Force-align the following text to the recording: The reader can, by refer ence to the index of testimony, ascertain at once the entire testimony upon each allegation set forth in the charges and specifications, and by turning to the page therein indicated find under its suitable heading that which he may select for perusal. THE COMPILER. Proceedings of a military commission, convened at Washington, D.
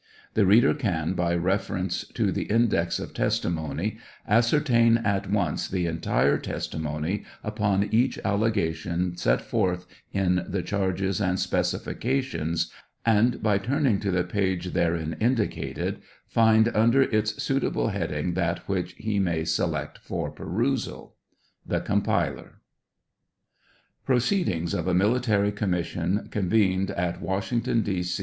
The 0.33 0.47
reader 0.47 0.73
can, 0.73 1.13
by 1.13 1.33
refer 1.33 1.77
ence 1.77 2.03
to 2.15 2.31
the 2.31 2.45
index 2.45 2.97
of 2.97 3.13
testimony, 3.13 3.99
ascertain 4.27 4.97
at 4.97 5.29
once 5.29 5.67
the 5.67 5.85
entire 5.85 6.39
testimony 6.39 7.23
upon 7.43 7.83
each 7.93 8.17
allegation 8.25 9.15
set 9.15 9.43
forth 9.43 9.85
in 10.11 10.43
the 10.49 10.63
charges 10.63 11.21
and 11.21 11.37
specifications, 11.39 12.71
and 13.05 13.43
by 13.43 13.59
turning 13.59 13.99
to 13.99 14.09
the 14.09 14.23
page 14.23 14.73
therein 14.73 15.15
indicated 15.19 16.01
find 16.25 16.69
under 16.75 17.03
its 17.03 17.35
suitable 17.43 17.89
heading 17.89 18.33
that 18.33 18.67
which 18.67 18.93
he 18.93 19.19
may 19.19 19.43
select 19.45 19.99
for 19.99 20.31
perusal. 20.31 21.13
THE 21.63 21.79
COMPILER. 21.81 22.53
Proceedings 24.03 24.73
of 24.73 24.87
a 24.87 24.95
military 24.95 25.51
commission, 25.51 26.27
convened 26.31 26.89
at 26.89 27.21
Washington, 27.21 27.83
D. 27.83 28.03